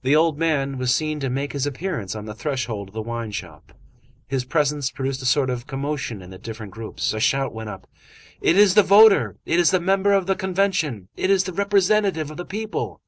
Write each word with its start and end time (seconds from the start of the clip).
the 0.00 0.16
old 0.16 0.38
man 0.38 0.78
was 0.78 0.94
seen 0.94 1.20
to 1.20 1.28
make 1.28 1.52
his 1.52 1.66
appearance 1.66 2.14
on 2.14 2.24
the 2.24 2.32
threshold 2.32 2.88
of 2.88 2.94
the 2.94 3.02
wine 3.02 3.30
shop. 3.30 3.74
His 4.26 4.46
presence 4.46 4.90
produced 4.90 5.20
a 5.20 5.26
sort 5.26 5.50
of 5.50 5.66
commotion 5.66 6.22
in 6.22 6.30
the 6.30 6.38
different 6.38 6.72
groups. 6.72 7.12
A 7.12 7.20
shout 7.20 7.52
went 7.52 7.68
up:— 7.68 7.86
"It 8.40 8.56
is 8.56 8.74
the 8.74 8.82
voter! 8.82 9.36
It 9.44 9.58
is 9.60 9.70
the 9.70 9.78
member 9.78 10.14
of 10.14 10.24
the 10.26 10.36
Convention! 10.36 11.08
It 11.18 11.28
is 11.28 11.44
the 11.44 11.52
representative 11.52 12.30
of 12.30 12.38
the 12.38 12.46
people!" 12.46 13.02